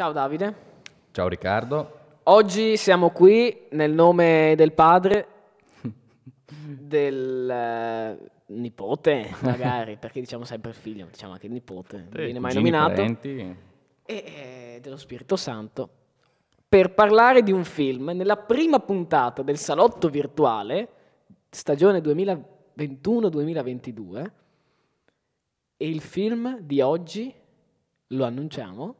[0.00, 0.54] Ciao Davide.
[1.10, 1.98] Ciao Riccardo.
[2.22, 5.26] Oggi siamo qui nel nome del padre,
[6.48, 12.38] del eh, nipote magari, perché diciamo sempre il figlio, diciamo anche il nipote, non viene
[12.38, 13.54] mai nominato, parenti.
[14.06, 15.90] e eh, dello Spirito Santo,
[16.66, 20.88] per parlare di un film nella prima puntata del Salotto Virtuale,
[21.50, 24.30] stagione 2021-2022,
[25.76, 27.30] e il film di oggi
[28.06, 28.94] lo annunciamo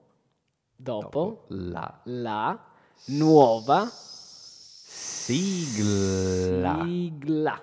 [0.83, 2.59] dopo, Dopo la la
[3.07, 3.89] nuova
[5.27, 6.85] sigla.
[6.85, 7.61] sigla.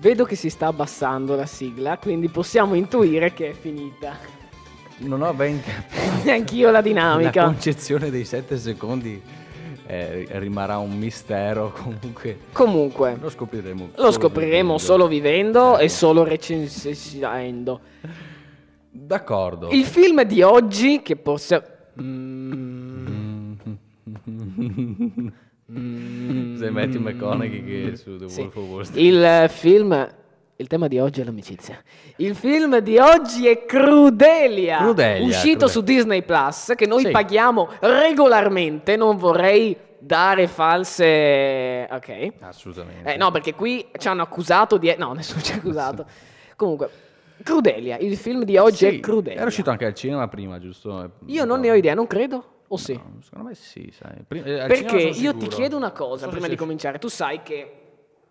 [0.00, 4.16] Vedo che si sta abbassando la sigla, quindi possiamo intuire che è finita.
[4.98, 6.30] Non ho ben capito.
[6.30, 7.44] Anch'io la La dinamica.
[7.44, 9.20] concezione dei sette secondi
[9.86, 11.72] eh, rimarrà un mistero.
[11.72, 13.90] Comunque Comunque, lo scopriremo.
[13.96, 15.94] lo scopriremo solo vivendo e Certo.
[16.06, 17.80] solo recensendo.
[18.90, 19.68] D'accordo.
[19.70, 21.64] Il film di oggi che possiamo...
[24.30, 25.28] Mm,
[25.70, 28.40] Sei Matthew McConaughey che su The Sì.
[28.40, 29.04] Wolf of Wall Street.
[29.04, 30.12] Il film...
[30.60, 31.80] Il tema di oggi è l'amicizia.
[32.16, 35.68] Il film di oggi è Crudelia, Crudelia, uscito Crudelia.
[35.68, 37.10] su Disney Plus, che noi Sì.
[37.12, 38.96] paghiamo regolarmente.
[38.96, 41.86] Non vorrei dare false.
[41.88, 42.32] Ok.
[42.40, 43.14] Assolutamente.
[43.14, 44.92] Eh, no, perché qui ci hanno accusato di.
[44.98, 46.04] No, nessuno ci ha accusato.
[46.56, 46.90] Comunque,
[47.44, 47.96] Crudelia.
[47.98, 49.38] Il film di oggi Sì, è Crudelia.
[49.38, 51.12] Era uscito anche al cinema prima, giusto?
[51.26, 52.44] Io non ne ho idea, non credo.
[52.68, 52.92] O sì?
[52.94, 54.22] No, secondo me sì, sai.
[54.26, 56.98] Prima- eh, Perché io ti chiedo una cosa so prima di cominciare.
[56.98, 57.72] Tu sai che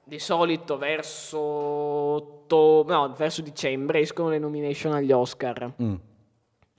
[0.03, 5.95] di solito verso, otto- no, verso dicembre escono le nomination agli Oscar, Mm.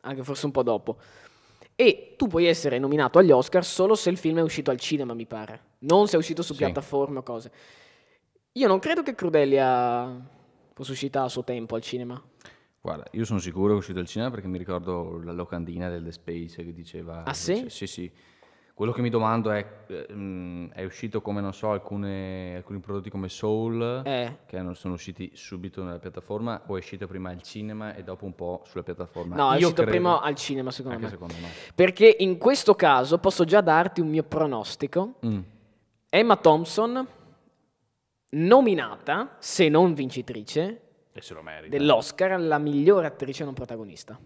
[0.02, 0.97] anche forse un po' dopo.
[1.74, 5.14] E tu puoi essere nominato agli Oscar solo se il film è uscito al cinema,
[5.14, 5.60] mi pare.
[5.80, 6.58] Non se è uscito su Sì.
[6.58, 7.50] piattaforme o cose.
[8.52, 10.20] Io non credo che Crudelia
[10.74, 12.20] fosse uscita a suo tempo al cinema.
[12.81, 16.05] Guarda, io sono sicuro che è uscito al cinema perché mi ricordo la locandina del
[16.05, 17.25] The Space che diceva...
[17.25, 17.66] Ah, sì?
[17.69, 18.11] Sì, sì.
[18.72, 23.11] Quello che mi domando è, eh, mm, è uscito come, non so, alcune- alcuni prodotti
[23.11, 24.39] come Soul, Eh.
[24.47, 28.25] che non sono usciti subito nella piattaforma, o è uscito prima al cinema e dopo
[28.25, 29.34] un po' sulla piattaforma?
[29.34, 31.09] No, è Io uscito credo- prima al cinema, secondo me.
[31.09, 31.49] secondo me.
[31.75, 35.15] Perché in questo caso posso già darti un mio pronostico.
[35.27, 35.41] Mm.
[36.09, 37.05] Emma Thompson,
[38.31, 40.83] nominata, se non vincitrice,
[41.18, 41.76] E se lo merita.
[41.76, 44.16] dell'Oscar alla migliore attrice non protagonista.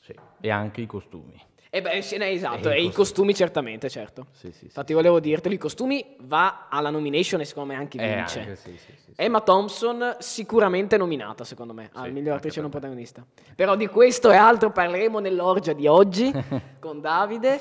[0.00, 0.12] Sì.
[0.40, 1.40] E anche i costumi.
[1.70, 2.92] E beh, sì, ne- esatto, E i e i costumi.
[2.92, 4.26] costumi certamente, certo.
[4.32, 4.64] Sì, sì, sì.
[4.66, 8.40] Infatti volevo dirtelo, i costumi va alla nomination e secondo me anche Eh, vince.
[8.40, 9.12] anche, sì, sì, sì, sì.
[9.16, 13.24] Emma Thompson sicuramente nominata secondo me al miglior attrice non protagonista.
[13.54, 16.30] Però di questo e altro parleremo nell'orgia di oggi
[16.80, 17.60] con Davide.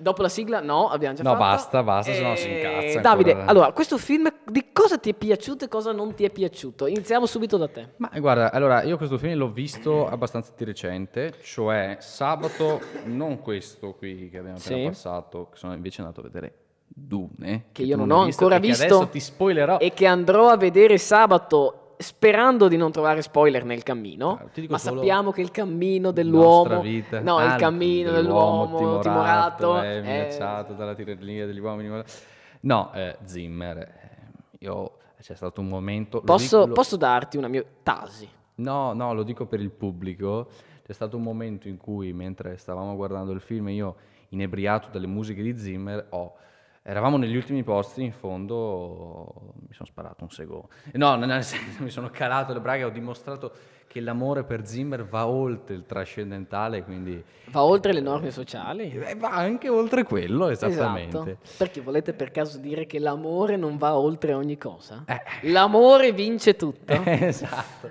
[0.00, 1.42] Dopo la sigla no, abbiamo già No, fatto.
[1.44, 3.50] basta, basta, sennò si Eh, incazza Davide, ancora.
[3.50, 6.86] allora, questo film di cosa ti è piaciuto e cosa non ti è piaciuto?
[6.86, 7.88] Iniziamo subito da te.
[7.98, 13.92] Ma guarda, allora io questo film l'ho visto abbastanza di recente, cioè sabato, non questo
[13.92, 14.84] qui che abbiamo appena Sì.
[14.86, 16.54] passato, che sono invece andato a vedere
[16.86, 17.66] Dune.
[17.72, 18.84] Che io tu non ho hai ancora e che visto.
[18.84, 19.78] adesso ti spoilerò.
[19.78, 24.78] E che andrò a vedere sabato sperando di non trovare spoiler nel cammino, Ah, ma
[24.78, 27.20] sappiamo che il cammino dell'uomo, vita.
[27.20, 32.02] no, Ah, il cammino dell'uomo, timorato, è è- minacciato dalla tirannia degli uomini.
[32.62, 36.22] No, eh, Zimmer, eh, io c'è stato un momento...
[36.22, 38.26] Posso, dico- posso darti una mia tasi?
[38.56, 40.48] No, no, lo dico per il pubblico.
[40.84, 43.96] C'è stato un momento in cui, mentre stavamo guardando il film, io,
[44.30, 46.34] inebriato dalle musiche di Zimmer, ho...
[46.82, 50.68] Eravamo negli ultimi posti, in fondo mi sono sparato un secondo.
[50.94, 53.52] No, nel senso, mi sono calato le braghe, ho dimostrato
[53.86, 58.92] che l'amore per Zimmer va oltre il trascendentale, quindi Va oltre le norme sociali?
[58.92, 61.16] eh, va anche oltre quello, esattamente.
[61.18, 61.38] Esatto.
[61.58, 65.04] Perché volete per caso dire che l'amore non va oltre ogni cosa?
[65.06, 65.20] Eh.
[65.50, 66.92] L'amore vince tutto.
[67.04, 67.90] esatto.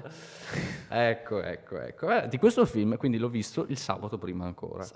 [0.88, 2.10] Ecco, ecco, ecco.
[2.10, 4.88] Eh, di questo film, quindi l'ho visto il sabato prima ancora.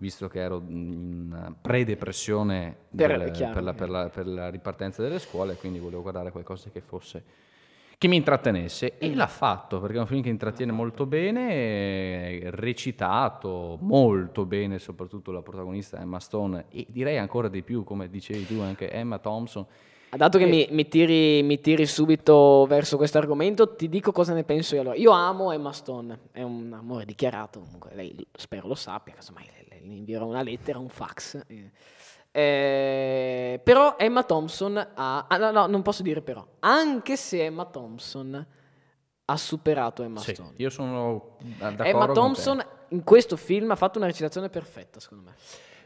[0.00, 5.18] Visto che ero in pre-depressione Per- del- per, la, per la- per la ripartenza delle
[5.18, 7.22] scuole, quindi volevo guardare qualcosa che fosse
[7.98, 8.96] che mi intrattenesse.
[8.96, 15.32] E l'ha fatto perché è un film che intrattiene molto bene, recitato molto bene, soprattutto
[15.32, 19.66] la protagonista Emma Stone e direi ancora di più, come dicevi tu, anche Emma Thompson
[20.16, 24.44] Dato che mi, mi tiri, mi tiri subito verso questo argomento, ti dico cosa ne
[24.44, 24.96] penso io allora.
[24.96, 29.78] Io amo Emma Stone, è un amore dichiarato, comunque lei spero lo sappia, casomai le,
[29.82, 31.42] invierò una lettera, un fax.
[31.46, 31.70] eh.
[32.32, 35.26] Eh, però Emma Thompson ha...
[35.28, 36.46] ah, no, no, non posso dire però.
[36.60, 38.46] Anche se Emma Thompson
[39.24, 40.52] ha superato Emma Sì, Stone.
[40.56, 42.20] io sono d'accordo Emma con te.
[42.20, 45.34] Thompson in questo film ha fatto una recitazione perfetta, secondo me.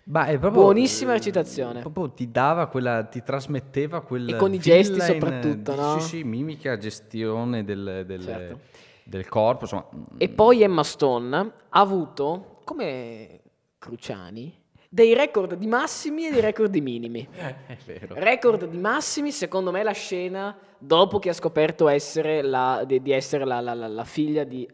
[0.06, 1.80] Ma è proprio, Buonissima eh, recitazione.
[1.80, 5.98] Proprio ti dava quella, ti trasmetteva quel E con i gesti soprattutto, di- no?
[6.00, 8.60] Sì, sì, mimica, gestione del, del- Certo.
[9.04, 9.86] del corpo, insomma.
[10.18, 13.40] E poi Emma Stone ha avuto, come
[13.78, 17.26] Cruciani, dei record di massimi e dei record di minimi.
[17.66, 18.14] È vero.
[18.18, 23.10] Record di massimi, secondo me, la scena dopo che ha scoperto essere la- di, di
[23.10, 24.68] essere la, la- la- la figlia di...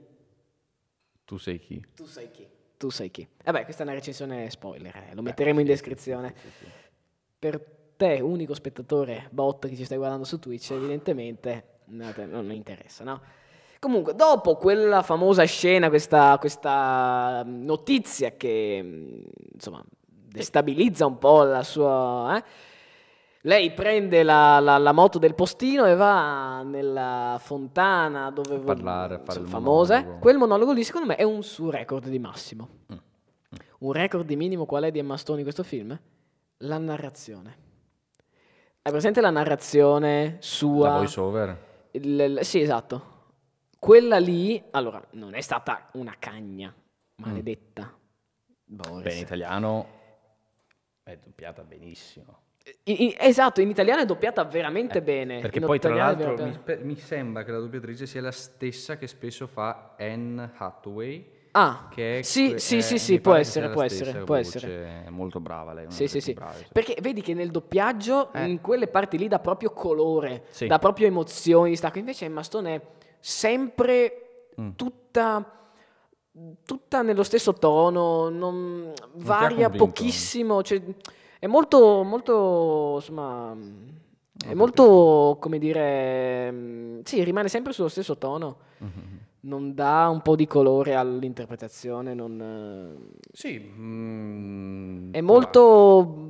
[1.24, 1.80] Tu sei chi?
[1.94, 2.46] Tu sai chi?
[2.80, 3.28] Tu sai chi?
[3.44, 6.34] Vabbè, questa è una recensione spoiler, eh, lo metteremo in descrizione.
[7.38, 7.62] Per
[7.94, 13.04] te, unico spettatore bot che ci stai guardando su Twitch, evidentemente no, non mi interessa,
[13.04, 13.20] no?
[13.78, 19.22] Comunque, dopo quella famosa scena, questa, questa mm, notizia che mm,
[19.52, 22.34] insomma destabilizza un po' la sua.
[22.38, 22.44] eh,
[23.44, 29.18] Lei prende la, la- la moto del postino e va nella fontana dove parlare, a
[29.18, 29.94] fare insomma, il famosa.
[29.96, 30.18] monologo.
[30.20, 32.68] Quel monologo lì, secondo me, è un suo record di massimo.
[33.78, 35.98] Un record di minimo qual è di Emma Stone in questo film?
[36.58, 37.56] La narrazione.
[38.82, 40.88] Hai presente la narrazione sua?
[40.90, 41.66] La voice over?
[41.92, 43.08] Il- il- sì, esatto.
[43.78, 46.74] Quella lì, allora, non è stata una cagna,
[47.16, 47.90] maledetta.
[48.64, 49.02] Boris.
[49.02, 49.86] Beh, in italiano
[51.02, 52.42] è doppiata benissimo.
[52.84, 55.38] In- in- esatto, in italiano è doppiata veramente bene.
[55.38, 58.30] Eh, Perché in poi, tra è l'altro, mi, mi sembra che la doppiatrice sia la
[58.30, 61.38] stessa che spesso fa Anne Hathaway.
[61.52, 64.36] Ah, Che è sì, que- sì, è- sì, mi sì, può essere, può essere, può
[64.36, 65.04] essere.
[65.06, 65.86] È molto brava lei.
[65.90, 66.32] Sì, sì, sì.
[66.32, 68.46] brave, Perché vedi che nel doppiaggio, Eh.
[68.46, 70.66] in quelle parti lì, dà proprio colore, Sì.
[70.68, 71.98] dà proprio emozioni, distacco.
[71.98, 72.80] Invece Emma Stone è
[73.18, 74.70] sempre Mm.
[74.76, 75.58] tutta,
[76.64, 80.62] tutta nello stesso tono, non ha varia pochissimo.
[80.62, 80.80] cioè,
[81.40, 83.56] è molto, molto, insomma,
[84.46, 88.58] è molto, come dire, mm, sì, rimane sempre sullo stesso tono.
[88.76, 89.18] Mhm.
[89.42, 96.26] Non dà un po' di colore all'interpretazione, non, Sì, mm, è molto,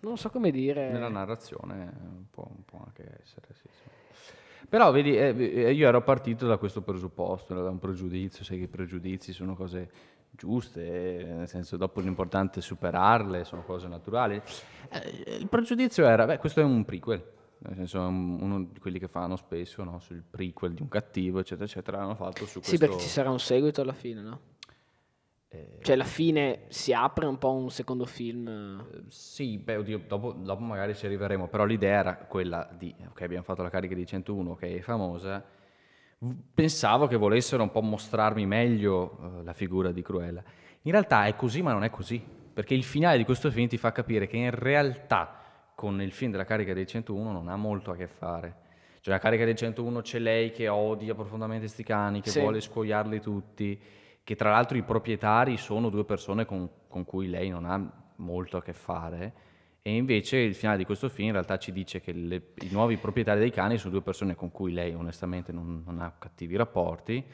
[0.00, 0.90] non so come dire.
[0.90, 1.92] Nella narrazione
[2.30, 4.32] può, può anche essere, sì, sì.
[4.70, 8.64] Però vedi, eh, eh, io ero partito da questo presupposto, da un pregiudizio, sai che
[8.64, 9.90] i pregiudizi sono cose
[10.36, 14.40] giuste, nel senso dopo l'importante è superarle, sono cose naturali.
[14.90, 17.24] Eh, il pregiudizio era, beh, questo è un prequel,
[17.58, 21.64] nel senso uno di quelli che fanno spesso, no, sul prequel di un cattivo, eccetera,
[21.64, 22.70] eccetera, hanno fatto su questo...
[22.70, 24.40] Sì, perché ci sarà un seguito alla fine, no?
[25.48, 28.46] eh, Cioè, alla fine si apre un po' un secondo film.
[28.48, 33.20] Eh, Sì, beh, oddio, dopo, dopo magari ci arriveremo, però l'idea era quella di, ok,
[33.22, 35.44] abbiamo fatto la carica di 101, che è famosa,
[36.54, 40.42] pensavo che volessero un po' mostrarmi meglio eh, la figura di Cruella.
[40.82, 43.76] In realtà è così, ma non è così, perché il finale di questo film ti
[43.76, 45.40] fa capire che in realtà
[45.74, 48.64] con il film della carica dei 101 non ha molto a che fare.
[49.00, 52.40] Cioè, la carica dei 101 c'è lei che odia profondamente sti cani, che Sì.
[52.40, 53.80] vuole scoiarli tutti,
[54.24, 57.80] che tra l'altro i proprietari sono due persone con, con cui lei non ha
[58.16, 59.32] molto a che fare.
[59.86, 62.96] E invece il finale di questo film in realtà ci dice che le- i nuovi
[62.96, 67.24] proprietari dei cani sono due persone con cui lei onestamente non, non ha cattivi rapporti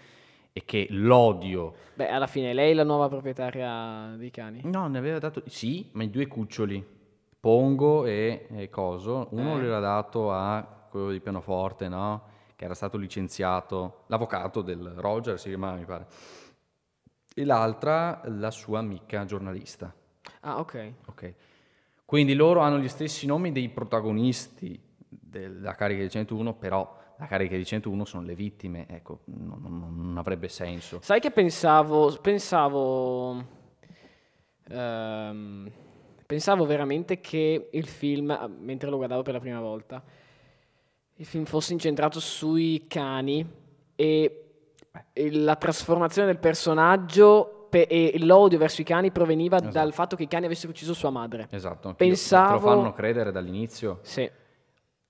[0.52, 1.72] e che l'odio...
[1.94, 4.60] Beh, alla fine lei è la nuova proprietaria dei cani.
[4.64, 5.42] No, ne aveva dato...
[5.46, 6.84] Sì, ma i due cuccioli,
[7.40, 9.62] Pongo e, e Coso, uno Eh.
[9.62, 12.24] gliel'ha dato a quello di pianoforte, no?
[12.54, 16.06] Che era stato licenziato, l'avvocato del Roger si chiamava, mi pare.
[17.34, 19.90] E l'altra, la sua amica giornalista.
[20.40, 20.92] Ah, ok.
[21.06, 21.34] Ok.
[22.12, 24.78] Quindi loro hanno gli stessi nomi dei protagonisti
[25.08, 29.94] della carica di 101, però la carica di 101 sono le vittime, ecco, non, non-
[29.96, 30.98] non avrebbe senso.
[31.00, 33.42] Sai che pensavo, pensavo,
[34.68, 35.70] ehm,
[36.26, 40.04] pensavo veramente che il film, mentre lo guardavo per la prima volta,
[41.14, 43.42] il film fosse incentrato sui cani
[43.96, 44.44] e
[45.30, 49.72] la trasformazione del personaggio pe- e l'odio verso i cani proveniva Esatto.
[49.72, 51.48] dal fatto che i cani avessero ucciso sua madre.
[51.50, 51.94] Esatto.
[51.94, 54.00] Pensavo- te lo fanno credere dall'inizio.
[54.02, 54.30] Sì.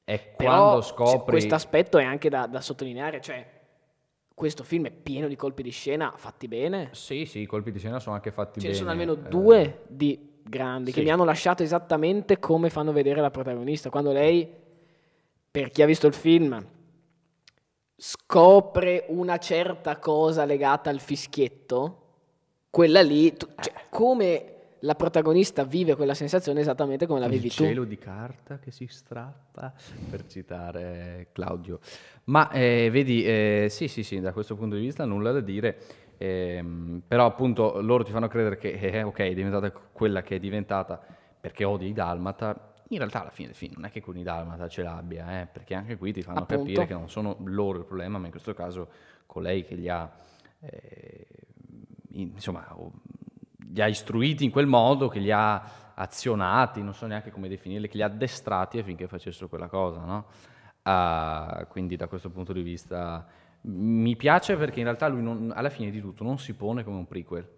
[0.05, 1.33] Però quando c- scopri...
[1.33, 3.61] questo aspetto è anche da, da sottolineare, cioè
[4.33, 6.91] questo film è pieno di colpi di scena fatti bene.
[6.93, 8.79] Sì, sì, i colpi di scena sono anche fatti Ce ne bene.
[8.79, 11.05] sono almeno eh, due di grandi che sì.
[11.05, 13.91] mi hanno lasciato esattamente come fanno vedere la protagonista.
[13.91, 14.49] Quando lei,
[15.51, 16.65] per chi ha visto il film,
[17.97, 22.02] scopre una certa cosa legata al fischietto,
[22.73, 24.47] quella lì, tu- cioè, come
[24.79, 27.55] la protagonista vive quella sensazione esattamente come la Il vivi tu.
[27.65, 29.75] cielo di carta che si strappa,
[30.09, 31.81] per citare Claudio.
[32.25, 35.77] Ma eh, vedi, eh, sì, sì, sì, da questo punto di vista nulla da dire,
[36.17, 40.41] ehm, però appunto loro ti fanno credere che, eh, ok, è diventata quella che è
[40.41, 40.99] diventata
[41.39, 42.71] perché odi i Dalmata.
[42.89, 45.47] In realtà alla fine del film non è che con i Dalmata ce l'abbia, eh,
[45.47, 46.63] perché anche qui ti fanno Appunto.
[46.63, 48.89] capire che non sono loro il problema, ma in questo caso
[49.27, 50.11] colei che li ha,
[50.61, 51.27] eh,
[52.23, 52.67] insomma,
[53.73, 57.89] li ha istruiti in quel modo, che li ha azionati, non so neanche come definirli,
[57.89, 60.27] che li ha addestrati affinché facessero quella cosa, no?
[60.83, 63.25] Ah, quindi da questo punto di vista
[63.65, 66.97] mi piace perché in realtà lui non- alla fine di tutto non si pone come
[66.97, 67.49] un prequel,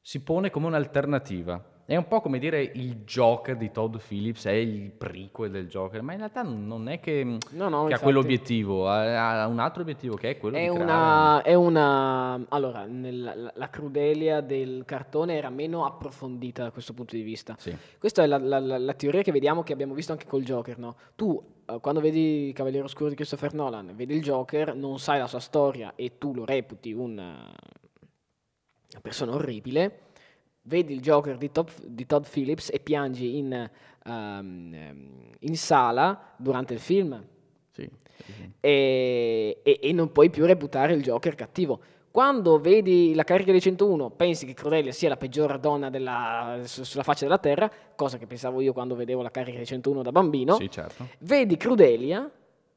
[0.00, 1.71] si pone come un'alternativa.
[1.84, 6.00] È un po' come dire il Joker di Todd Phillips è il prequel del Joker,
[6.00, 9.82] ma in realtà non è che, No, no, che ha quell'obiettivo, ha, ha un altro
[9.82, 10.82] obiettivo che è quello È di creare...
[10.84, 12.44] una, è una...
[12.50, 17.56] Allora, nel- la, crudelia del cartone era meno approfondita da questo punto di vista.
[17.58, 17.76] Sì.
[17.98, 20.96] Questa è la, la- la- teoria che vediamo, che abbiamo visto anche col Joker, no?
[21.16, 25.26] Tu, eh, quando vedi Cavaliere Oscuro di Christopher Nolan, vedi il Joker, non sai la
[25.26, 27.22] sua storia e tu lo reputi un, eh,
[28.92, 29.98] una persona orribile,
[30.62, 33.70] vedi il Joker di, Todd- di Todd Phillips e piangi in,
[34.06, 34.76] ehm,
[35.40, 37.22] in sala durante il film
[37.70, 37.88] Sì,
[38.60, 41.80] e, e- e non puoi più reputare il Joker cattivo.
[42.10, 46.84] Quando vedi la carica dei 101, pensi che Crudelia sia la peggior donna della- su-
[46.84, 50.12] sulla faccia della terra, cosa che pensavo io quando vedevo la carica dei 101 da
[50.12, 50.56] bambino.
[50.56, 51.08] Sì, certo.
[51.20, 52.30] Vedi Crudelia,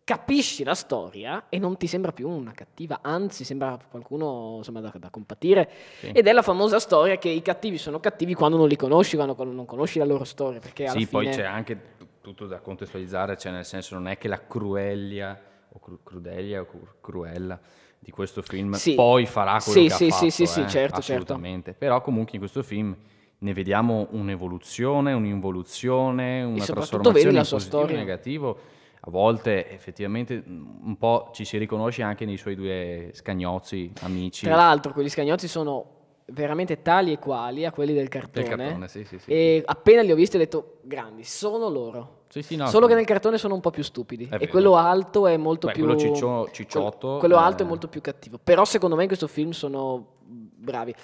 [0.05, 4.93] capisci la storia e non ti sembra più una cattiva, anzi sembra qualcuno insomma, da,
[4.95, 5.67] da compatire.
[5.99, 6.11] Sì.
[6.11, 9.35] Ed è la famosa storia che i cattivi sono cattivi quando non li conosci, quando
[9.43, 10.61] non conosci la loro storia.
[10.61, 14.45] Sì, poi fine- c'è anche tutto da contestualizzare, cioè nel senso non è che la
[14.45, 17.59] cruelia o cru- crudelia o cru- cruella
[17.97, 18.93] di questo film Sì.
[18.93, 21.23] poi farà quello Sì, che sì, ha sì, fatto, sì, sì, eh, certo, certo.
[21.23, 21.73] assolutamente.
[21.73, 22.95] Però comunque in questo film
[23.39, 28.59] ne vediamo un'evoluzione, un'involuzione, una soprattutto trasformazione in positivo e negativo.
[29.07, 34.55] A volte effettivamente un po' ci si riconosce anche nei suoi due scagnozzi, amici Tra
[34.55, 35.91] l'altro, quegli scagnozzi sono
[36.27, 38.47] veramente tali e quali a quelli del cartone.
[38.47, 38.87] del cartone.
[38.87, 39.29] Sì, sì, sì.
[39.29, 42.23] E appena li ho visti ho detto, grandi, sono loro.
[42.29, 44.27] Sì, sì, no, Solo che nel cartone sono un po' più stupidi.
[44.31, 45.83] E quello alto è molto Beh, più...
[45.83, 47.69] quello ciccio- cicciotto, quel- quello alto è eh.
[47.69, 48.39] molto più cattivo.
[48.43, 50.95] Però secondo me in questo film sono bravi.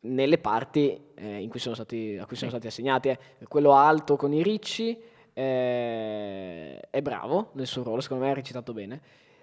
[0.00, 3.10] Nelle parti eh, in cui sono stati, a cui sono stati assegnati.
[3.10, 3.18] eh.
[3.46, 4.98] Quello alto con i ricci
[5.38, 9.00] eh, è bravo nel suo ruolo, secondo me ha recitato bene.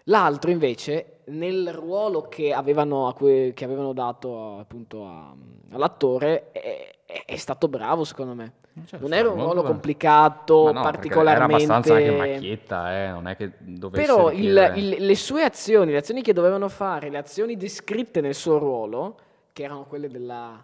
[0.07, 5.33] L'altro invece, nel ruolo che avevano, cui- che avevano dato appunto a-
[5.71, 6.91] all'attore, è,
[7.25, 8.53] è- stato bravo secondo me.
[8.85, 9.67] Certo, non era un ruolo bravo.
[9.67, 11.63] complicato, no, particolarmente...
[11.63, 15.91] Era abbastanza anche macchietta, eh, non è che dovesse Però il- il- le sue azioni,
[15.91, 19.17] le azioni che dovevano fare, le azioni descritte nel suo ruolo,
[19.53, 20.61] che erano quelle della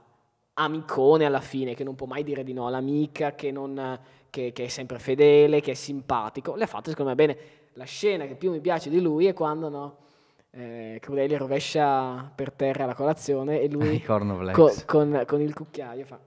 [0.60, 4.00] amicone alla fine, che non può mai dire di no all'amica, che, non-
[4.30, 7.38] che- che è sempre fedele, che è simpatico, le ha fatte secondo me bene.
[7.74, 9.98] La scena che più mi piace di lui è quando no,
[10.52, 14.02] eh, Crudelia rovescia per terra la colazione e lui
[14.54, 16.20] co- con, con il cucchiaio fa...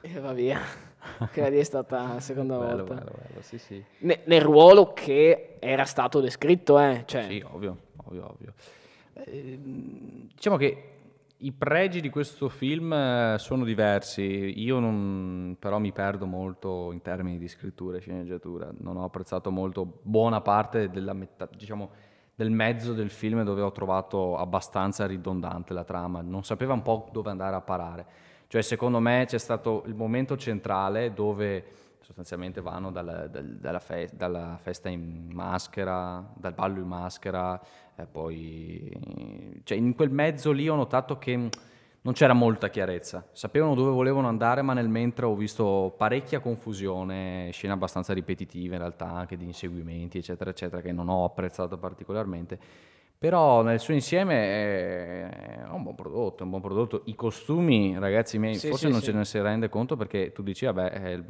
[0.00, 0.60] E va via.
[1.32, 2.94] Quella lì è stata la seconda Bello, volta.
[2.94, 3.82] bello, bello, sì, sì.
[3.98, 7.02] Ne- nel ruolo che era stato descritto, eh.
[7.06, 8.54] Cioè, Sì, ovvio, ovvio, ovvio.
[9.14, 9.58] Eh,
[10.34, 10.95] diciamo che
[11.46, 17.00] i pregi di questo film eh, sono diversi, io non, però mi perdo molto in
[17.02, 21.90] termini di scrittura e sceneggiatura, non ho apprezzato molto buona parte della metà, diciamo,
[22.34, 27.08] del mezzo del film dove ho trovato abbastanza ridondante la trama, non sapeva un po'
[27.12, 28.06] dove andare a parare.
[28.48, 31.64] Cioè, secondo me c'è stato il momento centrale dove
[32.00, 37.60] sostanzialmente vanno dal- dal- dalla, fe- dalla festa in maschera, dal ballo in maschera,
[37.94, 39.25] e poi...
[39.66, 41.48] Cioè, in quel mezzo lì ho notato che mh,
[42.02, 43.26] non c'era molta chiarezza.
[43.32, 48.80] Sapevano dove volevano andare, ma nel mentre ho visto parecchia confusione, scene abbastanza ripetitive in
[48.80, 52.56] realtà, anche di inseguimenti, eccetera, eccetera, che non ho apprezzato particolarmente.
[53.18, 57.02] Però nel suo insieme è un buon prodotto, è un buon prodotto.
[57.06, 59.06] I costumi, ragazzi miei, Sì, forse sì, non sì.
[59.06, 61.22] ce ne si rende conto perché tu dici, vabbè,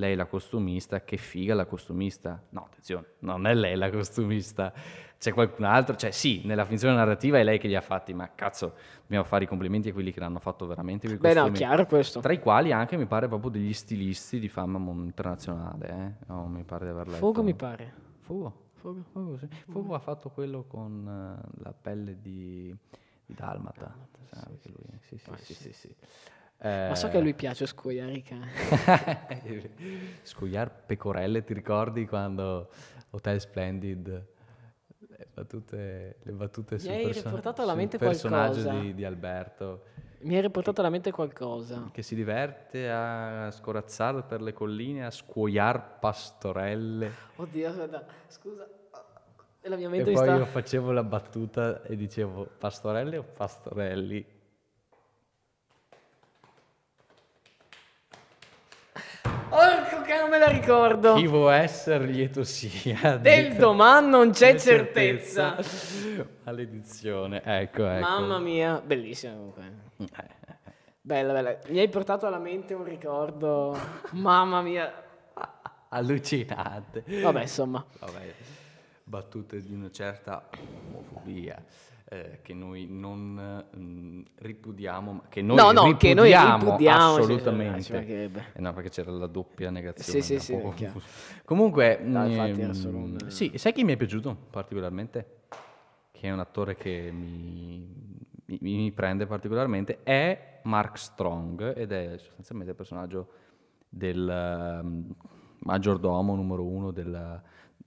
[0.00, 2.42] lei è la costumista, che figa la costumista.
[2.48, 4.72] No, attenzione, non è lei la costumista,
[5.18, 8.30] c'è qualcun altro, cioè sì, nella finzione narrativa è lei che li ha fatti, ma
[8.34, 11.56] cazzo, dobbiamo fare i complimenti a quelli che l'hanno fatto veramente quei beh, no, costumi.
[11.58, 12.20] chiaro questo.
[12.20, 16.24] Tra i quali anche mi pare proprio degli stilisti di fama internazionale, eh?
[16.26, 17.18] No, mi pare di aver letto.
[17.18, 17.92] Fuoco mi pare.
[18.20, 18.68] Fugo.
[18.80, 19.46] Fugo, Fugo, sì.
[19.68, 22.74] Fugo ha fatto quello con eh, la pelle di,
[23.26, 23.94] di Dalmata.
[24.62, 25.94] lui- sì, sì, sì, sì,
[26.60, 26.66] sì.
[26.66, 27.64] Ma so Eh, che a lui piace
[28.22, 28.50] cani.
[30.22, 32.70] Scugliar pecorelle, ti ricordi quando
[33.10, 34.26] Hotel Splendid
[35.08, 38.80] le battute, le battute Mi hai perso- riportato alla mente personaggio qualcosa.
[38.80, 39.82] di, di Alberto
[40.20, 41.88] Mi hai riportato alla mente qualcosa.
[41.92, 47.10] che si diverte a scorazzare per le colline, a scuoiar pastorelle.
[47.36, 48.66] Oddio, aspetta, scusa.
[49.62, 50.36] E la mia E mente poi mi sta...
[50.36, 54.38] io facevo la battuta e dicevo pastorelle o pastorelli?
[60.10, 61.14] Porco che non me la ricordo.
[61.14, 63.16] Chi vuol essere lieto sia.
[63.16, 65.56] Del domani non c'è C'è certezza.
[66.44, 68.00] Maledizione, ecco, ecco.
[68.00, 69.72] Mamma mia, bellissima comunque.
[69.98, 70.38] Eh,
[71.02, 71.58] Bella, bella.
[71.68, 73.78] Mi hai portato alla mente un ricordo.
[74.12, 74.92] Mamma mia.
[75.88, 77.04] Allucinante.
[77.06, 77.84] Vabbè, insomma.
[78.00, 78.34] Vabbè,
[79.04, 80.48] battute di una certa
[80.92, 81.62] omofobia
[82.12, 87.14] eh, che noi non mm, ripudiamo, ma che noi No, no, che noi ripudiamo ripudiamo,
[87.14, 87.82] sì, assolutamente.
[87.82, 88.44] ci mancherebbe.
[88.52, 90.20] Eh no, perché c'era la doppia negazione.
[90.20, 91.06] Sì, sì, sì, po' confuso.
[91.44, 95.26] Comunque, No, infatti mm, era solo un- sì, sai chi mi è piaciuto particolarmente?
[96.10, 97.86] Che è un attore che mi,
[98.46, 103.28] mi- mi prende particolarmente, è Mark Strong ed è sostanzialmente il personaggio
[103.88, 105.14] del um,
[105.60, 107.40] maggiordomo numero uno della,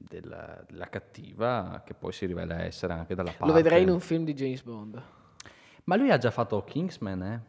[0.08, 3.46] della- della cattiva, che poi si rivela essere anche dalla parte.
[3.46, 5.02] Lo vedrei in un film di James Bond.
[5.86, 7.42] Ma lui ha già fatto Kingsman, eh?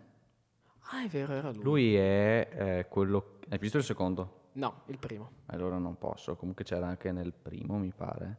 [0.90, 1.62] Ah, è vero, era lui.
[1.62, 3.38] Lui è eh, quello...
[3.48, 4.42] Hai visto il secondo?
[4.52, 5.30] No, il primo.
[5.46, 8.38] Allora non posso, comunque c'era anche nel primo, mi pare.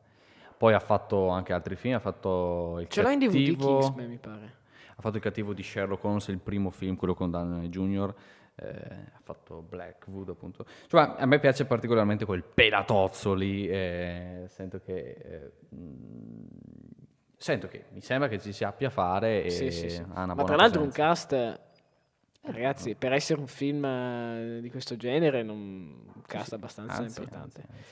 [0.58, 4.08] Poi ha fatto anche altri film, ha fatto il Ce l'ho in DVD cattivo, Kingsman,
[4.08, 4.56] mi pare.
[4.96, 8.14] ha fatto il cattivo di Sherlock Holmes, il primo film, quello con Downey Jr.,
[8.56, 8.68] eh,
[9.14, 10.66] ha fatto Blackwood appunto.
[10.88, 14.94] Cioè, a me piace particolarmente quel pelatozzo lì, eh, sento che...
[15.22, 16.44] eh, mm,
[17.38, 20.00] sento che mi sembra che ci sappia fare e Sì, sì, sì.
[20.02, 21.08] ha una Ma buona tra l'altro un presenza.
[21.10, 21.32] cast...
[21.34, 21.64] eh,
[22.52, 27.62] Ragazzi, per essere un film eh, di questo genere, non- un cast abbastanza Anzi, importante.
[27.62, 27.84] anzi, anzi.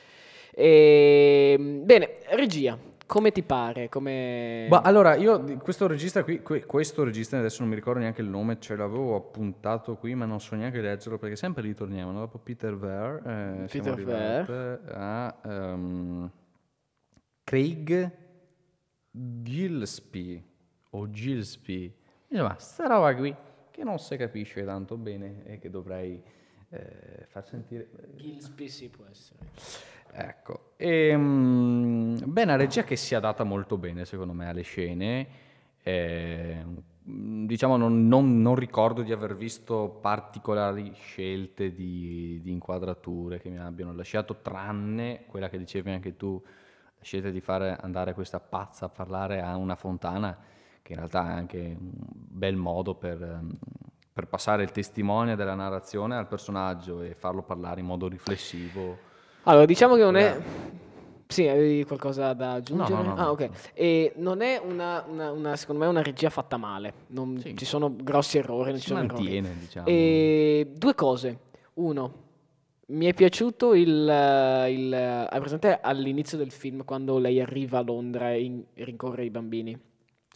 [0.55, 3.89] E, bene, regia, come ti pare?
[3.89, 4.67] Come...
[4.69, 8.27] Ma allora, io questo regista qui, que- questo regista, adesso non mi ricordo neanche il
[8.27, 12.11] nome, ce l'avevo appuntato qui, ma non so neanche leggerlo perché sempre ritorniamo.
[12.11, 12.19] no?
[12.19, 14.51] Dopo Peter Ver, eh, Peter arrivati
[14.91, 16.31] a ehm,
[17.43, 18.11] Craig
[19.11, 20.43] Gillespie
[20.91, 21.93] o Gillespie.
[22.29, 23.35] Insomma, sta roba qui
[23.69, 26.21] che non si capisce tanto bene e che dovrei
[26.69, 27.89] eh, far sentire.
[28.15, 29.39] Gillespie sì, può essere.
[30.15, 35.27] Ecco, ehm, beh, una regia che si adatta molto bene secondo me alle scene,
[35.81, 36.63] eh,
[37.01, 43.57] diciamo non, non- non ricordo di aver visto particolari scelte di, di inquadrature che mi
[43.57, 48.85] abbiano lasciato, tranne quella che dicevi anche tu, la scelta di fare andare questa pazza
[48.85, 50.37] a parlare a una fontana,
[50.83, 53.41] che in realtà è anche un bel modo per,
[54.13, 59.11] per passare il testimone della narrazione al personaggio e farlo parlare in modo riflessivo.
[59.43, 60.41] Allora, diciamo che non è...
[61.27, 62.93] Sì, avevi qualcosa da aggiungere?
[62.93, 63.49] No, no, no, ah, ok.
[63.73, 66.93] E non è una, una- una- secondo me, una regia fatta male.
[67.07, 67.57] Non Sì.
[67.57, 69.23] ci sono grossi errori, non ci sono errori.
[69.23, 69.87] mantiene, diciamo.
[69.87, 71.39] E due cose.
[71.75, 72.13] Uno,
[72.87, 78.31] mi è piaciuto il, il hai presente all'inizio del film quando lei arriva a Londra
[78.31, 79.75] e in- rincorre i bambini?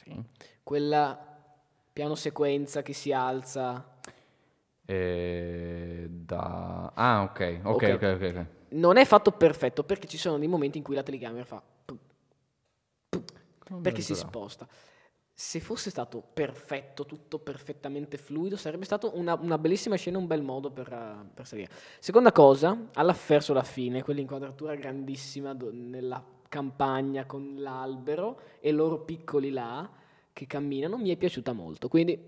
[0.03, 0.15] Sì.
[0.63, 1.17] Quella
[1.93, 3.97] piano sequenza che si alza.
[4.83, 6.91] Eh, da...
[6.95, 7.83] Ah, ok, ok, Ok.
[7.93, 8.33] ok, ok.
[8.35, 8.45] ok.
[8.69, 11.97] Non è fatto perfetto perché ci sono dei momenti in cui la telecamera fa pu-
[13.09, 13.23] pu-
[13.69, 14.67] Non me perché si sposta.
[15.39, 20.41] Se fosse stato perfetto, tutto perfettamente fluido, sarebbe stata una, una bellissima scena, un bel
[20.41, 21.69] modo per, eh, per salire.
[21.99, 29.01] Seconda cosa, alla verso la fine, quell'inquadratura grandissima do- nella campagna con l'albero e loro
[29.01, 29.87] piccoli là
[30.33, 31.87] che camminano, mi è piaciuta molto.
[31.87, 32.19] Quindi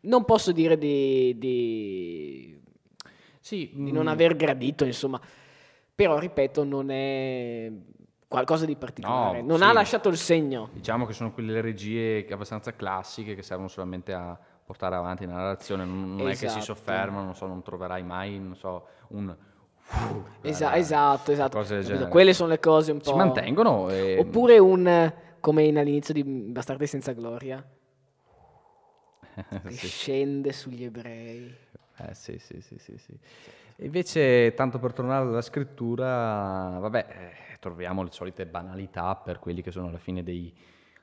[0.00, 2.60] non posso dire di, di-
[3.40, 5.20] Sì, di mm, non aver gradito, insomma.
[5.98, 7.72] Però, ripeto, non è
[8.28, 9.40] qualcosa di particolare.
[9.40, 9.64] No, non sì.
[9.64, 10.68] ha lasciato il segno.
[10.72, 15.84] diciamo che sono quelle regie abbastanza classiche che servono solamente a portare avanti la narrazione,
[15.84, 16.62] non, non è che si Esatto.
[16.66, 19.34] soffermano, non so, non troverai mai, non so, un...
[20.42, 21.56] Esa- esatto, esatto.
[21.56, 21.92] cose del Capito?
[21.94, 22.10] genere.
[22.12, 23.10] Quelle sono le cose un po'...
[23.10, 24.18] Si mantengono e...
[24.20, 25.12] Oppure un...
[25.40, 27.60] come in all'inizio di Bastardi senza gloria,
[29.34, 29.86] che Sì.
[29.88, 31.66] scende sugli ebrei.
[32.00, 33.18] Eh, sì, sì, sì, sì, sì.
[33.78, 39.70] Invece, tanto per tornare alla scrittura, vabbè, eh, troviamo le solite banalità per quelli che
[39.70, 40.52] sono alla fine dei,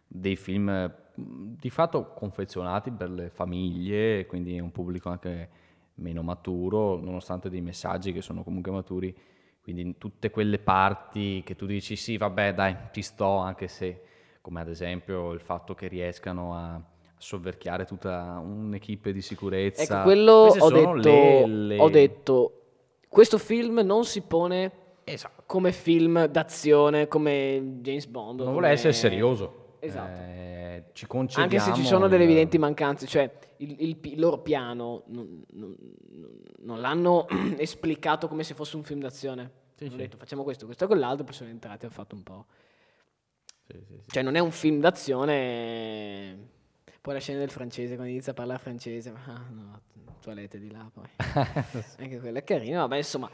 [0.07, 5.49] dei film di fatto confezionati per le famiglie, quindi un pubblico anche
[5.95, 9.15] meno maturo, nonostante dei messaggi che sono comunque maturi,
[9.61, 14.01] quindi in tutte quelle parti che tu dici sì, vabbè, dai, ci sto, anche se,
[14.41, 16.81] come ad esempio il fatto che riescano a
[17.25, 19.81] sovverchiare tutta un'equipe di sicurezza.
[19.81, 22.61] Ecco, quello ho detto, le- le- ho detto,
[23.09, 24.71] questo film non si pone
[25.03, 25.41] Esatto.
[25.47, 28.37] come film d'azione, come James Bond.
[28.37, 29.63] Non come- vuole essere serioso.
[29.79, 30.19] Esatto.
[30.21, 31.43] Eh, ci concediamo...
[31.51, 35.75] Anche se ci sono delle evidenti mancanze, cioè il, il il loro piano non, non-
[36.59, 37.25] non- l'hanno
[37.57, 39.51] esplicato come se fosse un film d'azione.
[39.75, 39.97] Sì, Hanno sì.
[39.97, 42.45] detto facciamo questo, questo e quell'altro, poi sono entrati e hanno fatto un po'.
[43.67, 44.09] Sì, sì, sì.
[44.11, 46.53] Cioè non è un film d'azione.
[47.05, 49.79] Poi la scena del francese, quando inizia a parlare francese, ma ah, no,
[50.21, 51.05] toilette di là poi.
[51.99, 53.29] anche quella è carina, vabbè insomma.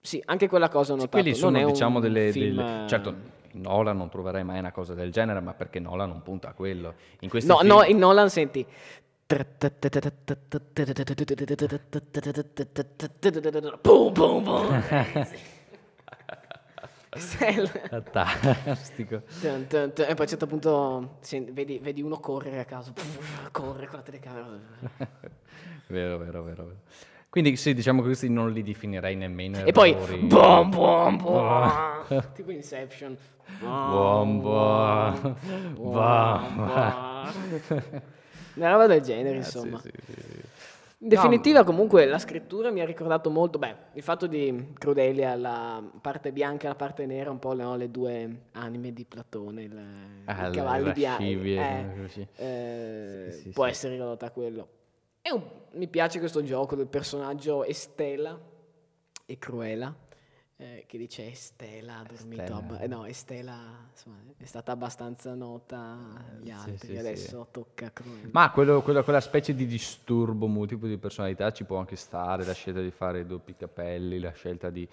[0.00, 1.22] Sì, anche quella cosa ho Sì, notato.
[1.22, 3.16] quelli non sono, un diciamo, delle, film, delle- eh, Certo,
[3.52, 6.52] in Nolan non troverai mai una cosa del genere, ma perché Nolan non punta a
[6.52, 6.94] quello.
[7.20, 8.66] In questi No, film- no, in Nolan senti.
[13.82, 14.82] Boom, boom, boom.
[17.88, 19.22] Fantastico.
[19.40, 20.04] Tun, tun, tun.
[20.08, 21.18] E poi a un certo punto
[21.52, 22.92] vedi, vedi uno correre a caso,
[23.50, 24.46] corre con la telecamera.
[25.88, 26.76] vero, vero, vero, vero.
[27.28, 30.18] Quindi sì, diciamo che questi non li definirei nemmeno E poi errori.
[30.18, 32.04] boom, boom, boom.
[32.34, 33.16] tipo Inception.
[33.58, 36.54] Buon, buon, Buon, buon.
[36.54, 37.32] buon.
[38.54, 39.78] Una roba del genere, Eh, insomma.
[39.80, 40.40] sì, sì, sì.
[41.02, 45.82] In definitiva, comunque, la scrittura mi ha ricordato molto, beh, il fatto di Crudelia, la
[45.98, 49.82] parte bianca e la parte nera, un po' no, le due anime di Platone, il,
[50.26, 51.06] Ah, i le cavalli di eh,
[52.36, 54.68] eh, Sì, sì, può essere ridotta a quello.
[55.32, 58.38] Un- mi piace questo gioco del personaggio Estela
[59.24, 59.94] e Cruella,
[60.60, 62.56] eh, che dice Estela ha dormito, Estela.
[62.58, 65.98] abba- no, Estela insomma, è stata abbastanza nota
[66.36, 66.96] agli sì, altri, sì, sì.
[66.98, 68.28] adesso tocca a Cruella.
[68.30, 72.52] Ma quello- quello- quella specie di disturbo multiplo di personalità ci può anche stare, la
[72.52, 74.86] scelta di fare i doppi capelli, la scelta di...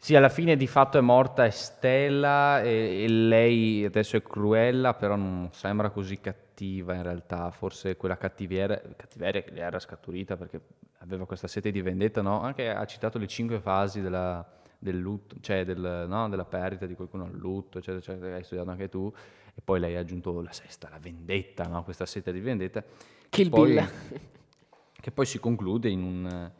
[0.00, 5.16] Sì, alla fine di fatto è morta Estella e, e lei adesso è Cruella, però
[5.16, 10.60] non sembra così cattiva in realtà, forse quella cattiviera, cattiveria che le era scaturita perché
[10.98, 12.40] aveva questa sete di vendetta, no?
[12.40, 14.46] Anche ha citato le cinque fasi della,
[14.78, 16.28] del lutto, cioè del- no?
[16.28, 19.12] della perdita di qualcuno al lutto, eccetera, eccetera, che hai studiato anche tu,
[19.52, 21.82] e poi lei ha aggiunto la sesta, la vendetta, no?
[21.82, 22.82] Questa sete di vendetta.
[23.28, 23.88] Kill poi- Bill.
[25.00, 26.50] che poi si conclude in, un-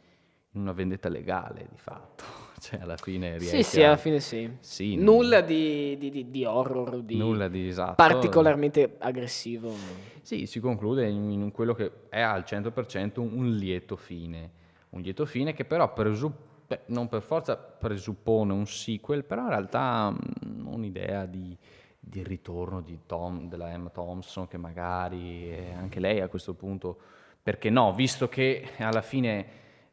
[0.51, 2.47] in una vendetta legale, di fatto.
[2.61, 4.49] Cioè, alla fine riesce Sì, sì, a- alla fine sì.
[4.59, 7.95] Sì, Nulla di, di- di- horror, di nulla di esatto.
[7.95, 9.73] particolarmente aggressivo.
[10.21, 14.51] Sì, si conclude in, in quello che è al 100% un, lieto fine.
[14.89, 16.31] Un lieto fine che però presu-
[16.67, 21.55] beh, non per forza presuppone un sequel, però in realtà mm, un'idea di,
[21.99, 26.97] di ritorno di Tom, della Emma Thompson che magari eh, anche lei a questo punto,
[27.41, 29.45] perché no, visto che alla fine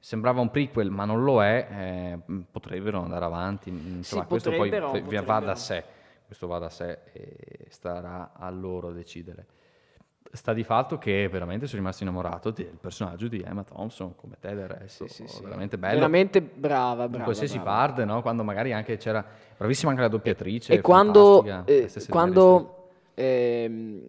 [0.06, 3.70] sembrava un prequel ma non lo è, eh, potrebbero andare avanti.
[3.70, 5.82] Insomma, questo poi va da sé,
[6.24, 9.46] questo va da sé e starà a loro a decidere.
[10.30, 14.54] Sta di fatto che veramente sono rimasto innamorato del personaggio di Emma Thompson, come te
[14.54, 15.42] del resto, Sì, sì, sì.
[15.42, 15.94] veramente bello.
[15.96, 17.24] Veramente brava, in brava.
[17.24, 17.76] qualsiasi brava.
[17.76, 18.22] parte, no?
[18.22, 19.24] quando magari anche c'era
[19.56, 20.72] bravissima anche la doppiatrice.
[20.72, 24.08] E quando, eh, quando ehm,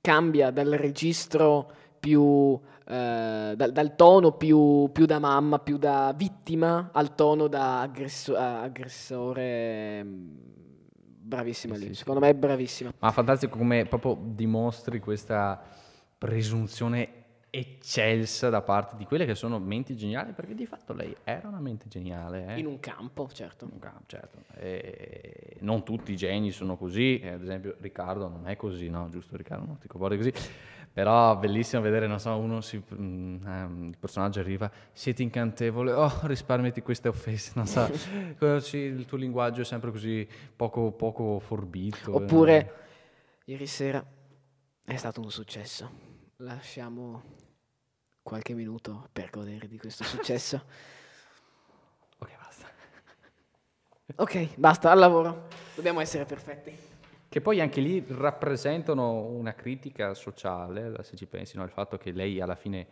[0.00, 1.70] cambia dal registro
[2.08, 7.80] più, eh, dal, dal tono più, più da mamma, più da vittima, al tono da
[7.80, 9.42] aggresso- a- aggressore,
[10.00, 10.38] ehm,
[10.92, 11.86] bravissima Sì, lì.
[11.88, 12.92] sì, Secondo me è bravissima.
[12.98, 15.62] Ma fantastico come proprio dimostri questa
[16.18, 21.48] presunzione eccelsa da parte di quelle che sono menti geniali, perché di fatto lei era
[21.48, 22.46] una mente geniale.
[22.48, 22.58] eh.
[22.58, 23.66] In un campo, certo.
[23.72, 24.40] Un campo, certo.
[24.56, 29.08] E non tutti i geni sono così, eh, ad esempio Riccardo non è così, no?
[29.08, 30.32] Giusto Riccardo, non ti comporti così.
[30.94, 36.82] Però bellissimo vedere, non so, uno si, ehm, il personaggio arriva, siete incantevole, oh risparmiati
[36.82, 37.90] queste offese, non so,
[38.76, 42.12] il tuo linguaggio è sempre così poco, poco forbito.
[42.12, 42.14] eh.
[42.14, 42.74] Oppure,
[43.46, 44.06] ieri sera
[44.84, 45.90] è stato un successo.
[46.36, 47.22] Lasciamo
[48.22, 50.62] qualche minuto per godere di questo successo.
[52.16, 52.68] Ok, basta.
[54.14, 55.48] ok, basta, al lavoro.
[55.74, 56.93] Dobbiamo essere perfetti.
[57.34, 61.64] Che poi anche lì rappresentano una critica sociale, se ci pensi, no?
[61.64, 62.86] il fatto che lei alla fine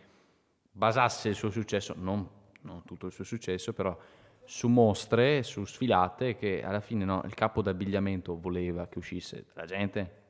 [0.72, 2.28] basasse il suo successo, non,
[2.62, 3.96] non tutto il suo successo, però
[4.42, 9.64] su mostre, su sfilate, che alla fine no, il capo d'abbigliamento voleva che uscisse la
[9.64, 10.22] gente.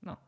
[0.00, 0.18] No,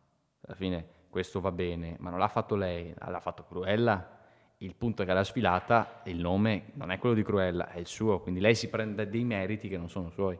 [0.42, 4.20] alla fine questo va bene, ma non l'ha fatto lei, l'ha fatto Cruella.
[4.58, 7.86] Il punto è che alla sfilata il nome non è quello di Cruella, è il
[7.86, 10.38] suo, quindi lei si prende dei meriti che non sono suoi.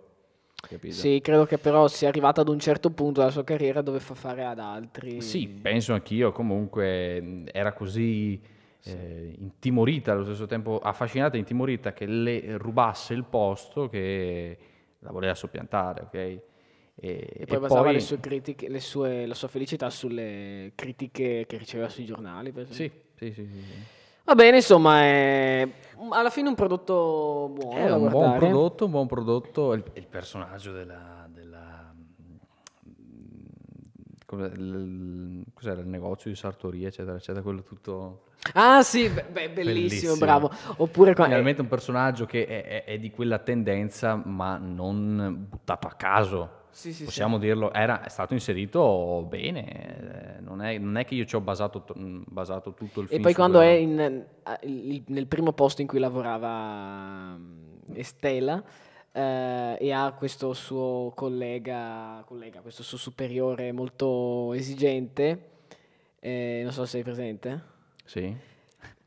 [0.57, 0.95] Capito?
[0.95, 4.15] Sì, credo che però sia arrivata ad un certo punto della sua carriera dove fa
[4.15, 5.21] fare ad altri.
[5.21, 8.41] Sì, penso anch'io, comunque era così
[8.85, 14.59] eh, intimorita, allo stesso tempo affascinata e intimorita che le rubasse il posto che
[15.01, 16.15] la voleva soppiantare, ok?
[16.15, 16.41] E,
[16.97, 21.89] E poi basava le sue critiche, le sue- la sua felicità sulle critiche che riceveva
[21.89, 22.53] sui giornali.
[22.53, 23.03] per esempio.
[23.17, 23.96] Sì, sì, sì, sì, sì.
[24.27, 25.69] Va bene, insomma, è
[26.11, 29.73] alla fine un prodotto buono È un buon prodotto, un buon prodotto.
[29.73, 31.95] Il, il personaggio della, della,
[34.27, 38.25] Cos'è il, cos'era il negozio di sartoria, eccetera, eccetera, quello tutto...
[38.55, 40.17] Ah sì, beh, beh, bellissimo, Bellissimo.
[40.17, 40.51] bravo.
[40.79, 45.87] Oppure qua, Finalmente un personaggio che è, è- è di quella tendenza, ma non buttato
[45.87, 46.51] a caso.
[46.77, 47.05] Sì, sì, sì.
[47.05, 51.35] Possiamo dirlo, era, è stato inserito bene, eh, non è, non è che io ci
[51.35, 54.27] ho basato, to- mh, basato tutto il E film poi su quando è in-
[54.61, 58.63] il- nel primo posto in cui lavorava mm, Estela
[59.11, 65.49] eh, e ha questo suo collega, collega, questo suo superiore molto esigente,
[66.21, 67.63] eh, non so se sei presente,
[68.05, 68.37] Sì?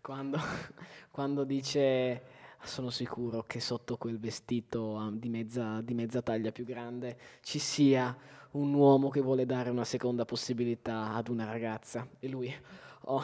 [0.02, 0.40] quando,
[1.12, 2.22] quando dice
[2.64, 7.60] sono sicuro che sotto quel vestito ah, di mezza, di mezza taglia più grande ci
[7.60, 8.16] sia
[8.52, 12.54] un uomo che vuole dare una seconda possibilità ad una ragazza e lui
[13.02, 13.24] oh,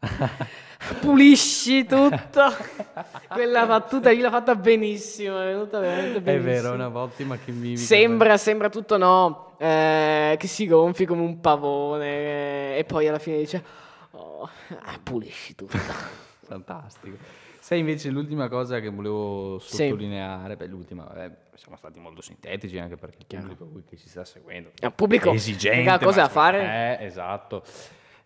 [1.00, 2.42] pulisci tutto
[3.28, 7.36] quella battuta lì l'ha fatta benissimo è venuta veramente È benissimo vero, è una ottima
[7.36, 7.76] che mi...
[7.76, 12.06] Sembra, sembra tutto no, eh, che si gonfi come un pavone
[12.74, 13.64] eh, e poi alla fine dice
[14.12, 15.78] oh, ah, pulisci tutto.
[16.46, 17.16] Fantastico.
[17.64, 19.76] Sai invece l'ultima cosa che volevo Sì.
[19.88, 24.06] sottolineare, beh l'ultima, vabbè, siamo stati molto sintetici anche perché il pubblico qui che ci
[24.06, 25.88] sta seguendo È un pubblico esigente.
[25.88, 26.98] ha cose da fare.
[27.00, 27.62] Eh, esatto.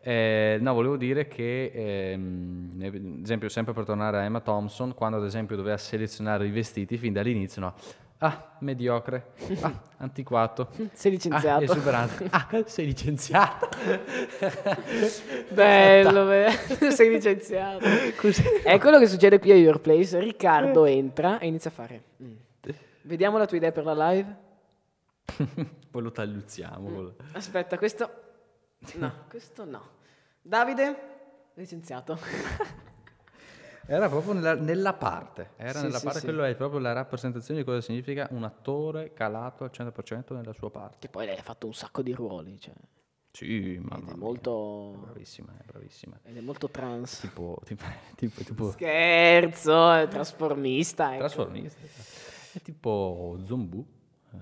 [0.00, 5.18] Eh, no, volevo dire che, ehm, ad esempio, sempre per tornare a Emma Thompson, quando
[5.18, 7.74] ad esempio doveva selezionare i vestiti fin dall'inizio, no?
[8.18, 9.32] Ah, mediocre.
[9.62, 10.68] Ah, antiquato.
[10.92, 11.62] Sei Ah, licenziato.
[11.64, 12.28] esuberante.
[12.32, 13.68] Ah, sei licenziato.
[15.50, 16.90] Bello, bello.
[16.90, 17.84] sei licenziato.
[18.64, 20.18] È quello che succede qui a Your Place.
[20.18, 22.02] Riccardo entra e inizia a fare.
[22.22, 22.34] "Mm.
[23.02, 24.36] Vediamo la tua idea per la live.
[25.90, 26.88] Poi lo tagliuzziamo.
[26.88, 27.14] quello.
[27.32, 28.10] Aspetta, questo.
[28.94, 29.82] No, questo no.
[30.42, 30.96] Davide,
[31.54, 32.18] licenziato.
[33.90, 36.24] Era proprio nella, nella parte, era Sì, nella sì, parte, sì.
[36.26, 40.70] quello è proprio la rappresentazione di cosa significa un attore calato al 100% nella sua
[40.70, 40.96] parte.
[41.00, 42.60] Che poi lei ha fatto un sacco di ruoli.
[42.60, 42.74] Cioè,
[43.32, 44.98] Sì, mamma è mia, molto.
[45.04, 46.20] bravissima, è bravissima.
[46.22, 47.18] Ed è molto trans.
[47.20, 51.10] Tipo, tipo, tipo, tipo Scherzo, è trasformista.
[51.12, 51.18] ecco.
[51.20, 51.80] trasformista.
[52.52, 53.86] È tipo Zombu,
[54.32, 54.36] eh,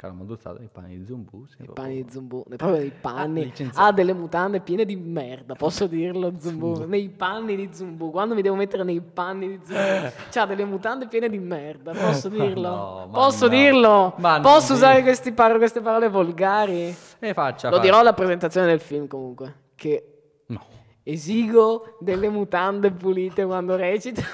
[0.00, 1.44] il caramondozzato dei pani di Zombu.
[1.48, 3.44] sì, I proprio- panni di Zumbu, ne- proprio nei panni.
[3.46, 3.80] licenziato.
[3.88, 6.84] Ha delle mutande piene di merda, posso dirlo Zumbu.
[6.86, 11.08] Nei panni di Zumbu, quando mi devo mettere nei panni di Zumbu, c'ha delle mutande
[11.08, 12.68] piene di merda, posso dirlo?
[12.68, 13.50] no, posso no.
[13.50, 14.14] dirlo?
[14.18, 15.06] Ma posso usare dire.
[15.06, 16.94] questi par- queste parole volgari?
[17.18, 17.80] E faccia, Lo faccia.
[17.80, 20.12] dirò alla presentazione del film comunque, che
[20.46, 20.64] No.
[21.02, 24.22] esigo delle mutande pulite quando recita.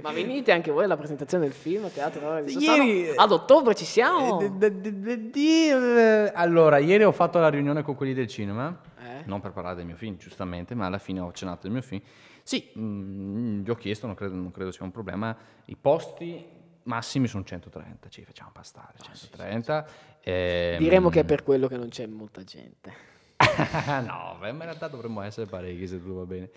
[0.00, 2.56] Ma venite anche voi alla presentazione del film a Teatro di.
[2.56, 4.40] Ieri- Ad ottobre ci siamo.
[4.40, 9.22] Eh, eh, Allora, ieri ho fatto la riunione con quelli del cinema, Eh?
[9.26, 12.00] non per parlare del mio film, giustamente, ma alla fine ho cenato del mio film.
[12.44, 16.46] Sì, mm, gli ho chiesto, non credo, non credo sia un problema, i posti
[16.84, 19.84] massimi sono 130, ci facciamo passare, 130.
[20.20, 22.92] ehm, Diremo che è per quello che non c'è molta gente.
[24.06, 26.48] no, beh, ma in realtà dovremmo essere parecchi se tutto va bene.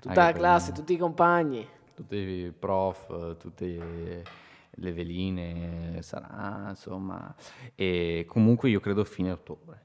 [0.00, 1.66] Tutta Anche la classe, tutti i compagni.
[1.94, 4.22] Tutti i prof, tutte
[4.76, 7.34] le veline, sarà insomma,
[7.74, 9.82] e comunque io credo fine ottobre,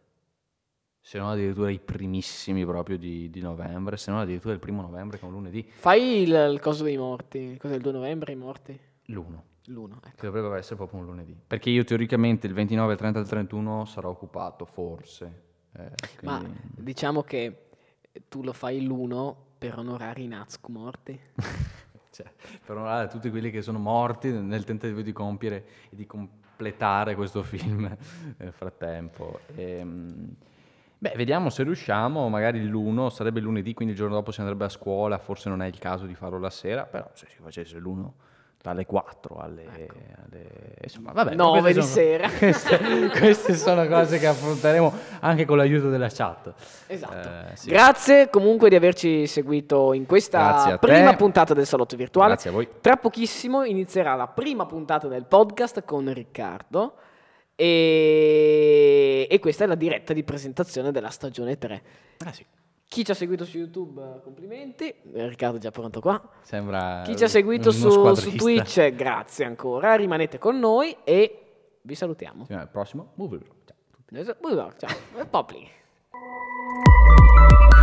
[1.02, 5.18] se non addirittura i primissimi proprio di, di novembre, se non addirittura il primo novembre
[5.18, 7.58] che è un lunedì, Fai il, il coso dei morti.
[7.58, 8.80] Cos'è il 2 novembre i morti?
[9.06, 10.10] l'uno, L'1, ecco.
[10.18, 13.28] che dovrebbe essere proprio un lunedì, perché io teoricamente il 29, il 30 e il
[13.28, 15.44] 31 sarò occupato, forse.
[15.74, 15.92] eh,
[16.24, 17.70] Ma quindi- diciamo che
[18.28, 21.20] tu lo fai l'1 per onorare i Nazca morti.
[22.20, 22.32] Cioè,
[22.66, 27.44] per onorare tutti quelli che sono morti nel tentativo di compiere e di completare questo
[27.44, 27.96] film
[28.38, 29.40] nel frattempo.
[29.56, 30.36] Ehm,
[30.98, 34.70] beh, vediamo se riusciamo, magari l'1 sarebbe lunedì, quindi il giorno dopo si andrebbe a
[34.70, 38.12] scuola, forse non è il caso di farlo la sera, però se si facesse l'1
[38.62, 39.66] dalle 4 alle...
[39.66, 41.34] alle- insomma, vabbè.
[41.36, 42.30] 9 queste di sono- sera.
[42.38, 46.54] Queste, queste sono cose che affronteremo anche con l'aiuto della chat.
[46.88, 47.30] Esatto.
[47.52, 47.70] Eh, sì.
[47.70, 50.78] Grazie comunque di averci seguito in questa a te.
[50.78, 52.32] prima puntata del Salotto Virtuale.
[52.34, 52.68] Grazie a voi.
[52.82, 56.96] Tra pochissimo inizierà la prima puntata del podcast con Riccardo
[57.56, 61.82] e, e questa è la diretta di presentazione della stagione 3.
[62.26, 62.46] Ah, sì.
[62.90, 64.92] Chi ci ha seguito su YouTube, complimenti.
[65.14, 66.20] Riccardo è già pronto qua.
[66.42, 69.94] Sembra Chi ci ha seguito su, su, Twitch, grazie ancora.
[69.94, 72.46] Rimanete con noi e vi salutiamo.
[72.46, 74.74] Sì, prossimo, Movie Ciao.
[74.76, 75.28] Ciao.
[75.30, 75.68] Popling.